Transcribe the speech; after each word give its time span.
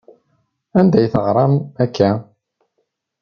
Anda 0.79 0.97
ay 0.99 1.07
teɣram 1.13 1.53
aya? 1.83 2.11